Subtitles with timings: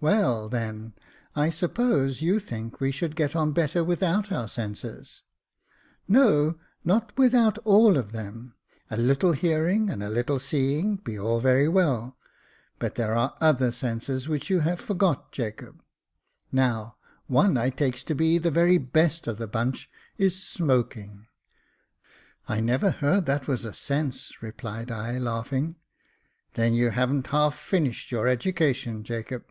[0.00, 0.94] "Well, then,
[1.34, 5.24] I suppose you think we should get on better without our senses.""
[6.08, 8.54] No, not without all of them.
[8.92, 12.16] A little hearing and a little seeing be all very well;
[12.78, 15.82] but there are other senses which you have forgot, Jacob.
[16.52, 16.94] Now,
[17.26, 21.26] one I takes to be the very best of the bunch is smoking."
[22.46, 25.74] "I never heard that was a sense," replied I, laughing."
[26.54, 29.44] Then you hav'n't half finished your education, Jacob."